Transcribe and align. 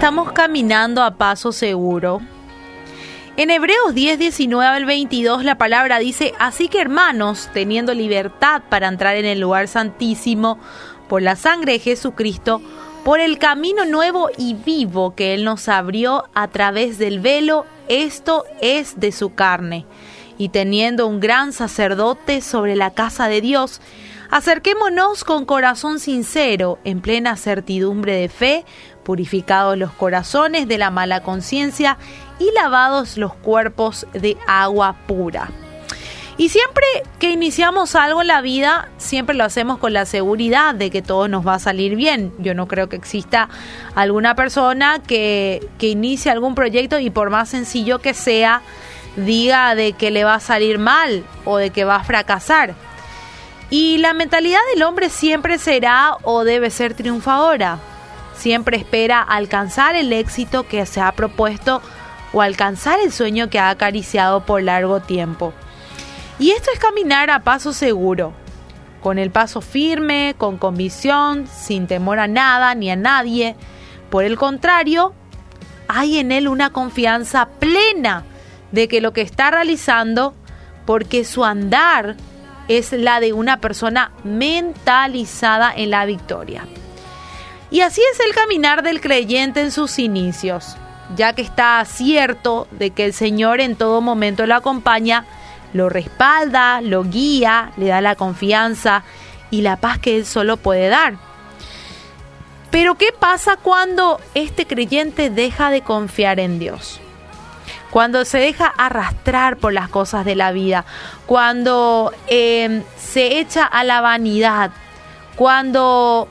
estamos 0.00 0.32
caminando 0.32 1.02
a 1.02 1.10
paso 1.10 1.52
seguro. 1.52 2.22
En 3.36 3.50
Hebreos 3.50 3.92
10, 3.92 4.18
19 4.18 4.66
al 4.66 4.86
22 4.86 5.44
la 5.44 5.58
palabra 5.58 5.98
dice, 5.98 6.32
así 6.38 6.68
que 6.68 6.80
hermanos, 6.80 7.50
teniendo 7.52 7.92
libertad 7.92 8.62
para 8.70 8.88
entrar 8.88 9.16
en 9.16 9.26
el 9.26 9.40
lugar 9.40 9.68
santísimo 9.68 10.58
por 11.06 11.20
la 11.20 11.36
sangre 11.36 11.74
de 11.74 11.80
Jesucristo, 11.80 12.62
por 13.04 13.20
el 13.20 13.38
camino 13.38 13.84
nuevo 13.84 14.30
y 14.38 14.54
vivo 14.54 15.14
que 15.14 15.34
Él 15.34 15.44
nos 15.44 15.68
abrió 15.68 16.24
a 16.32 16.48
través 16.48 16.96
del 16.96 17.20
velo, 17.20 17.66
esto 17.88 18.46
es 18.62 18.98
de 19.00 19.12
su 19.12 19.34
carne. 19.34 19.84
Y 20.38 20.48
teniendo 20.48 21.06
un 21.08 21.20
gran 21.20 21.52
sacerdote 21.52 22.40
sobre 22.40 22.74
la 22.74 22.90
casa 22.90 23.28
de 23.28 23.42
Dios, 23.42 23.82
acerquémonos 24.30 25.24
con 25.24 25.44
corazón 25.44 25.98
sincero, 26.00 26.78
en 26.84 27.02
plena 27.02 27.36
certidumbre 27.36 28.14
de 28.14 28.30
fe, 28.30 28.64
purificados 29.04 29.76
los 29.76 29.92
corazones 29.92 30.68
de 30.68 30.78
la 30.78 30.90
mala 30.90 31.22
conciencia 31.22 31.98
y 32.38 32.50
lavados 32.52 33.16
los 33.16 33.34
cuerpos 33.34 34.06
de 34.12 34.36
agua 34.46 34.96
pura. 35.06 35.50
Y 36.40 36.48
siempre 36.48 36.86
que 37.18 37.32
iniciamos 37.32 37.94
algo 37.94 38.22
en 38.22 38.28
la 38.28 38.40
vida, 38.40 38.88
siempre 38.96 39.36
lo 39.36 39.44
hacemos 39.44 39.76
con 39.76 39.92
la 39.92 40.06
seguridad 40.06 40.74
de 40.74 40.90
que 40.90 41.02
todo 41.02 41.28
nos 41.28 41.46
va 41.46 41.56
a 41.56 41.58
salir 41.58 41.96
bien. 41.96 42.32
Yo 42.38 42.54
no 42.54 42.66
creo 42.66 42.88
que 42.88 42.96
exista 42.96 43.50
alguna 43.94 44.34
persona 44.34 45.02
que, 45.06 45.68
que 45.76 45.88
inicie 45.88 46.32
algún 46.32 46.54
proyecto 46.54 46.98
y 46.98 47.10
por 47.10 47.28
más 47.28 47.50
sencillo 47.50 47.98
que 47.98 48.14
sea, 48.14 48.62
diga 49.16 49.74
de 49.74 49.92
que 49.92 50.10
le 50.10 50.24
va 50.24 50.36
a 50.36 50.40
salir 50.40 50.78
mal 50.78 51.24
o 51.44 51.58
de 51.58 51.68
que 51.68 51.84
va 51.84 51.96
a 51.96 52.04
fracasar. 52.04 52.74
Y 53.68 53.98
la 53.98 54.14
mentalidad 54.14 54.60
del 54.72 54.82
hombre 54.82 55.10
siempre 55.10 55.58
será 55.58 56.16
o 56.22 56.44
debe 56.44 56.70
ser 56.70 56.94
triunfadora. 56.94 57.78
Siempre 58.34 58.76
espera 58.76 59.20
alcanzar 59.20 59.96
el 59.96 60.12
éxito 60.12 60.66
que 60.66 60.86
se 60.86 61.00
ha 61.00 61.12
propuesto 61.12 61.82
o 62.32 62.42
alcanzar 62.42 63.00
el 63.00 63.12
sueño 63.12 63.50
que 63.50 63.58
ha 63.58 63.70
acariciado 63.70 64.44
por 64.46 64.62
largo 64.62 65.00
tiempo. 65.00 65.52
Y 66.38 66.52
esto 66.52 66.70
es 66.72 66.78
caminar 66.78 67.30
a 67.30 67.40
paso 67.40 67.72
seguro, 67.72 68.32
con 69.02 69.18
el 69.18 69.30
paso 69.30 69.60
firme, 69.60 70.34
con 70.38 70.56
convicción, 70.56 71.46
sin 71.46 71.86
temor 71.86 72.18
a 72.18 72.28
nada 72.28 72.74
ni 72.74 72.90
a 72.90 72.96
nadie. 72.96 73.56
Por 74.10 74.24
el 74.24 74.36
contrario, 74.36 75.12
hay 75.88 76.18
en 76.18 76.32
él 76.32 76.48
una 76.48 76.70
confianza 76.70 77.48
plena 77.58 78.24
de 78.72 78.88
que 78.88 79.00
lo 79.00 79.12
que 79.12 79.22
está 79.22 79.50
realizando, 79.50 80.34
porque 80.86 81.24
su 81.24 81.44
andar 81.44 82.16
es 82.68 82.92
la 82.92 83.20
de 83.20 83.32
una 83.32 83.60
persona 83.60 84.12
mentalizada 84.22 85.72
en 85.74 85.90
la 85.90 86.06
victoria. 86.06 86.64
Y 87.70 87.82
así 87.82 88.02
es 88.12 88.18
el 88.20 88.34
caminar 88.34 88.82
del 88.82 89.00
creyente 89.00 89.60
en 89.60 89.70
sus 89.70 89.98
inicios, 90.00 90.76
ya 91.14 91.34
que 91.34 91.42
está 91.42 91.84
cierto 91.84 92.66
de 92.72 92.90
que 92.90 93.04
el 93.04 93.12
Señor 93.12 93.60
en 93.60 93.76
todo 93.76 94.00
momento 94.00 94.44
lo 94.46 94.56
acompaña, 94.56 95.24
lo 95.72 95.88
respalda, 95.88 96.80
lo 96.80 97.04
guía, 97.04 97.70
le 97.76 97.86
da 97.86 98.00
la 98.00 98.16
confianza 98.16 99.04
y 99.52 99.60
la 99.62 99.76
paz 99.76 99.98
que 99.98 100.16
Él 100.16 100.26
solo 100.26 100.56
puede 100.56 100.88
dar. 100.88 101.14
Pero 102.72 102.96
¿qué 102.96 103.12
pasa 103.16 103.56
cuando 103.56 104.20
este 104.34 104.66
creyente 104.66 105.30
deja 105.30 105.70
de 105.70 105.82
confiar 105.82 106.40
en 106.40 106.58
Dios? 106.58 107.00
Cuando 107.90 108.24
se 108.24 108.38
deja 108.38 108.66
arrastrar 108.66 109.56
por 109.56 109.72
las 109.72 109.88
cosas 109.88 110.24
de 110.24 110.36
la 110.36 110.52
vida, 110.52 110.84
cuando 111.26 112.12
eh, 112.28 112.82
se 112.96 113.40
echa 113.40 113.64
a 113.64 113.82
la 113.82 114.00
vanidad, 114.00 114.70
cuando 115.34 116.28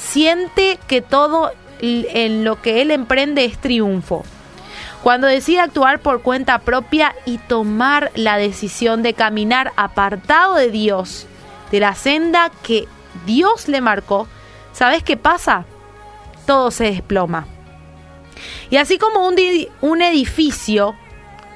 siente 0.00 0.78
que 0.86 1.02
todo 1.02 1.52
en 1.80 2.44
lo 2.44 2.60
que 2.60 2.82
él 2.82 2.90
emprende 2.90 3.44
es 3.44 3.58
triunfo. 3.58 4.24
Cuando 5.02 5.26
decide 5.26 5.60
actuar 5.60 6.00
por 6.00 6.20
cuenta 6.20 6.58
propia 6.58 7.14
y 7.24 7.38
tomar 7.38 8.10
la 8.14 8.36
decisión 8.36 9.02
de 9.02 9.14
caminar 9.14 9.72
apartado 9.76 10.56
de 10.56 10.70
Dios, 10.70 11.26
de 11.70 11.80
la 11.80 11.94
senda 11.94 12.50
que 12.62 12.86
Dios 13.24 13.68
le 13.68 13.80
marcó, 13.80 14.28
¿sabes 14.72 15.02
qué 15.02 15.16
pasa? 15.16 15.64
Todo 16.46 16.70
se 16.70 16.84
desploma. 16.84 17.46
Y 18.68 18.76
así 18.76 18.98
como 18.98 19.26
un, 19.26 20.02
edificio 20.02 20.94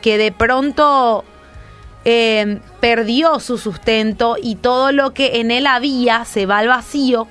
que 0.01 0.17
de 0.17 0.33
pronto 0.33 1.25
eh, 2.05 2.61
perdió 2.81 3.41
su 3.41 3.59
sustento 3.59 4.37
y 4.43 4.57
todo 4.57 4.91
lo 4.93 5.13
que 5.13 5.41
en 5.41 5.51
él 5.51 5.67
había 5.67 6.25
se 6.25 6.47
va 6.47 6.59
al 6.59 6.69
vacío, 6.69 7.29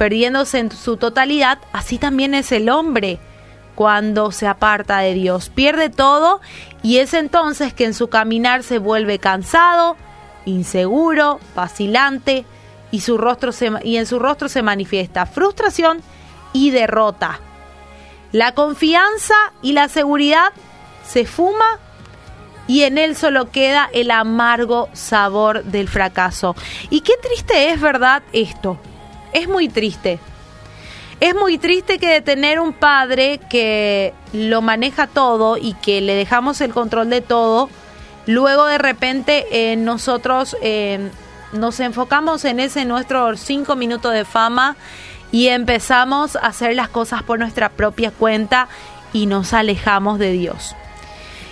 perdiéndose 0.00 0.60
en 0.60 0.72
su 0.72 0.96
totalidad, 0.96 1.58
así 1.74 1.98
también 1.98 2.32
es 2.32 2.52
el 2.52 2.70
hombre 2.70 3.18
cuando 3.74 4.32
se 4.32 4.46
aparta 4.46 5.00
de 5.00 5.12
Dios. 5.12 5.50
Pierde 5.50 5.90
todo 5.90 6.40
y 6.82 7.00
es 7.00 7.12
entonces 7.12 7.74
que 7.74 7.84
en 7.84 7.92
su 7.92 8.08
caminar 8.08 8.62
se 8.62 8.78
vuelve 8.78 9.18
cansado, 9.18 9.98
inseguro, 10.46 11.38
vacilante 11.54 12.46
y, 12.90 13.00
su 13.00 13.18
rostro 13.18 13.50
y 13.84 13.98
en 13.98 14.06
su 14.06 14.18
rostro 14.18 14.48
se 14.48 14.62
manifiesta 14.62 15.26
frustración 15.26 16.00
y 16.54 16.70
derrota. 16.70 17.38
La 18.32 18.54
confianza 18.54 19.34
y 19.60 19.74
la 19.74 19.90
seguridad 19.90 20.54
se 21.06 21.26
fuma 21.26 21.78
y 22.66 22.84
en 22.84 22.96
él 22.96 23.16
solo 23.16 23.50
queda 23.50 23.90
el 23.92 24.10
amargo 24.12 24.88
sabor 24.94 25.62
del 25.64 25.90
fracaso. 25.90 26.56
Y 26.88 27.02
qué 27.02 27.18
triste 27.22 27.70
es, 27.70 27.82
¿verdad? 27.82 28.22
Esto 28.32 28.78
es 29.32 29.48
muy 29.48 29.68
triste. 29.68 30.18
Es 31.20 31.34
muy 31.34 31.58
triste 31.58 31.98
que 31.98 32.08
de 32.08 32.20
tener 32.22 32.60
un 32.60 32.72
padre 32.72 33.40
que 33.50 34.14
lo 34.32 34.62
maneja 34.62 35.06
todo 35.06 35.58
y 35.58 35.74
que 35.74 36.00
le 36.00 36.14
dejamos 36.14 36.60
el 36.62 36.72
control 36.72 37.10
de 37.10 37.20
todo, 37.20 37.68
luego 38.26 38.64
de 38.64 38.78
repente 38.78 39.46
eh, 39.50 39.76
nosotros 39.76 40.56
eh, 40.62 41.10
nos 41.52 41.78
enfocamos 41.80 42.44
en 42.46 42.58
ese 42.58 42.86
nuestro 42.86 43.36
cinco 43.36 43.76
minutos 43.76 44.14
de 44.14 44.24
fama 44.24 44.76
y 45.30 45.48
empezamos 45.48 46.36
a 46.36 46.46
hacer 46.46 46.74
las 46.74 46.88
cosas 46.88 47.22
por 47.22 47.38
nuestra 47.38 47.68
propia 47.68 48.10
cuenta 48.10 48.68
y 49.12 49.26
nos 49.26 49.52
alejamos 49.52 50.18
de 50.18 50.32
Dios. 50.32 50.74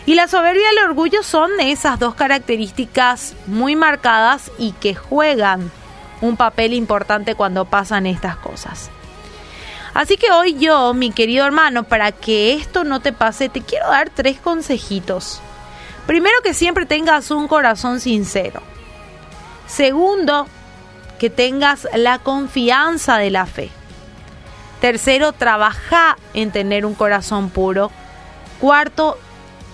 Y 0.06 0.14
la 0.14 0.28
soberbia 0.28 0.62
y 0.62 0.78
el 0.78 0.84
orgullo 0.88 1.22
son 1.22 1.50
esas 1.60 1.98
dos 1.98 2.14
características 2.14 3.34
muy 3.46 3.76
marcadas 3.76 4.50
y 4.58 4.72
que 4.72 4.94
juegan 4.94 5.70
un 6.20 6.36
papel 6.36 6.74
importante 6.74 7.34
cuando 7.34 7.64
pasan 7.64 8.06
estas 8.06 8.36
cosas. 8.36 8.90
Así 9.94 10.16
que 10.16 10.30
hoy 10.30 10.54
yo, 10.58 10.94
mi 10.94 11.10
querido 11.10 11.44
hermano, 11.44 11.84
para 11.84 12.12
que 12.12 12.54
esto 12.54 12.84
no 12.84 13.00
te 13.00 13.12
pase, 13.12 13.48
te 13.48 13.62
quiero 13.62 13.88
dar 13.88 14.10
tres 14.10 14.38
consejitos. 14.38 15.40
Primero, 16.06 16.36
que 16.42 16.54
siempre 16.54 16.86
tengas 16.86 17.30
un 17.30 17.48
corazón 17.48 18.00
sincero. 18.00 18.62
Segundo, 19.66 20.46
que 21.18 21.30
tengas 21.30 21.88
la 21.94 22.18
confianza 22.18 23.18
de 23.18 23.30
la 23.30 23.46
fe. 23.46 23.70
Tercero, 24.80 25.32
trabaja 25.32 26.16
en 26.32 26.52
tener 26.52 26.86
un 26.86 26.94
corazón 26.94 27.50
puro. 27.50 27.90
Cuarto, 28.60 29.18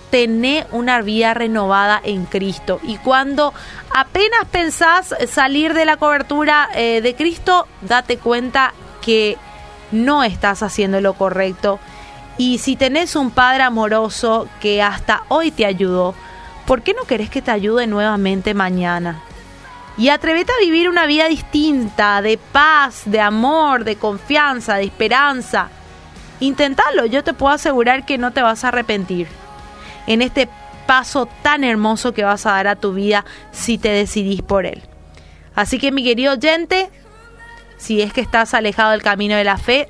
tener 0.09 0.67
una 0.71 1.01
vida 1.01 1.33
renovada 1.33 1.99
en 2.03 2.25
Cristo. 2.25 2.79
Y 2.83 2.97
cuando 2.97 3.53
apenas 3.93 4.45
pensás 4.51 5.15
salir 5.29 5.73
de 5.73 5.85
la 5.85 5.97
cobertura 5.97 6.69
eh, 6.75 7.01
de 7.01 7.15
Cristo, 7.15 7.67
date 7.81 8.17
cuenta 8.17 8.73
que 9.01 9.37
no 9.91 10.23
estás 10.23 10.63
haciendo 10.63 11.01
lo 11.01 11.13
correcto. 11.13 11.79
Y 12.37 12.57
si 12.57 12.75
tenés 12.75 13.15
un 13.15 13.31
Padre 13.31 13.63
amoroso 13.63 14.47
que 14.59 14.81
hasta 14.81 15.23
hoy 15.29 15.51
te 15.51 15.65
ayudó, 15.65 16.13
¿por 16.65 16.81
qué 16.81 16.93
no 16.93 17.03
querés 17.03 17.29
que 17.29 17.41
te 17.41 17.51
ayude 17.51 17.87
nuevamente 17.87 18.53
mañana? 18.53 19.21
Y 19.97 20.09
atrévete 20.09 20.51
a 20.51 20.63
vivir 20.63 20.89
una 20.89 21.05
vida 21.05 21.27
distinta, 21.29 22.21
de 22.21 22.37
paz, 22.37 23.03
de 23.05 23.21
amor, 23.21 23.85
de 23.85 23.95
confianza, 23.95 24.75
de 24.75 24.83
esperanza. 24.83 25.69
Intentalo, 26.41 27.05
yo 27.05 27.23
te 27.23 27.33
puedo 27.33 27.53
asegurar 27.53 28.05
que 28.05 28.17
no 28.17 28.31
te 28.31 28.41
vas 28.41 28.65
a 28.65 28.67
arrepentir 28.67 29.44
en 30.07 30.21
este 30.21 30.47
paso 30.85 31.27
tan 31.41 31.63
hermoso 31.63 32.13
que 32.13 32.23
vas 32.23 32.45
a 32.45 32.51
dar 32.51 32.67
a 32.67 32.75
tu 32.75 32.93
vida 32.93 33.25
si 33.51 33.77
te 33.77 33.89
decidís 33.89 34.41
por 34.41 34.65
él. 34.65 34.83
Así 35.55 35.79
que 35.79 35.91
mi 35.91 36.03
querido 36.03 36.33
oyente, 36.33 36.89
si 37.77 38.01
es 38.01 38.13
que 38.13 38.21
estás 38.21 38.53
alejado 38.53 38.91
del 38.91 39.01
camino 39.01 39.35
de 39.35 39.43
la 39.43 39.57
fe, 39.57 39.89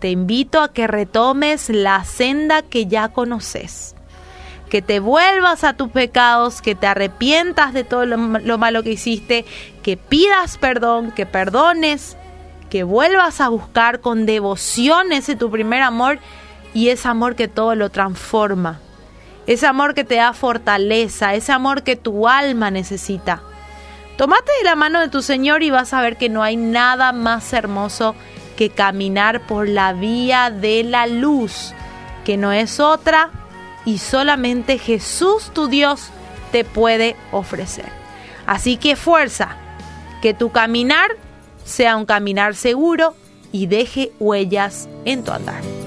te 0.00 0.10
invito 0.10 0.62
a 0.62 0.72
que 0.72 0.86
retomes 0.86 1.68
la 1.68 2.04
senda 2.04 2.62
que 2.62 2.86
ya 2.86 3.08
conoces. 3.08 3.94
Que 4.68 4.82
te 4.82 5.00
vuelvas 5.00 5.64
a 5.64 5.74
tus 5.74 5.90
pecados, 5.90 6.62
que 6.62 6.74
te 6.74 6.86
arrepientas 6.86 7.72
de 7.72 7.84
todo 7.84 8.06
lo, 8.06 8.16
lo 8.16 8.58
malo 8.58 8.82
que 8.82 8.92
hiciste, 8.92 9.44
que 9.82 9.96
pidas 9.96 10.58
perdón, 10.58 11.10
que 11.10 11.26
perdones, 11.26 12.16
que 12.68 12.84
vuelvas 12.84 13.40
a 13.40 13.48
buscar 13.48 14.00
con 14.00 14.26
devoción 14.26 15.12
ese 15.12 15.34
tu 15.34 15.50
primer 15.50 15.82
amor 15.82 16.18
y 16.72 16.88
ese 16.88 17.08
amor 17.08 17.34
que 17.34 17.48
todo 17.48 17.74
lo 17.74 17.90
transforma 17.90 18.80
ese 19.50 19.66
amor 19.66 19.94
que 19.94 20.04
te 20.04 20.14
da 20.14 20.32
fortaleza, 20.32 21.34
ese 21.34 21.50
amor 21.50 21.82
que 21.82 21.96
tu 21.96 22.28
alma 22.28 22.70
necesita. 22.70 23.42
Tómate 24.16 24.52
de 24.58 24.64
la 24.64 24.76
mano 24.76 25.00
de 25.00 25.08
tu 25.08 25.22
Señor 25.22 25.64
y 25.64 25.70
vas 25.70 25.92
a 25.92 26.00
ver 26.00 26.16
que 26.16 26.28
no 26.28 26.44
hay 26.44 26.56
nada 26.56 27.10
más 27.10 27.52
hermoso 27.52 28.14
que 28.56 28.70
caminar 28.70 29.40
por 29.48 29.68
la 29.68 29.92
vía 29.92 30.50
de 30.50 30.84
la 30.84 31.08
luz, 31.08 31.74
que 32.24 32.36
no 32.36 32.52
es 32.52 32.78
otra 32.78 33.30
y 33.84 33.98
solamente 33.98 34.78
Jesús 34.78 35.50
tu 35.52 35.66
Dios 35.66 36.10
te 36.52 36.64
puede 36.64 37.16
ofrecer. 37.32 37.88
Así 38.46 38.76
que 38.76 38.94
fuerza, 38.94 39.56
que 40.22 40.32
tu 40.32 40.52
caminar 40.52 41.10
sea 41.64 41.96
un 41.96 42.06
caminar 42.06 42.54
seguro 42.54 43.16
y 43.50 43.66
deje 43.66 44.12
huellas 44.20 44.88
en 45.04 45.24
tu 45.24 45.32
andar. 45.32 45.79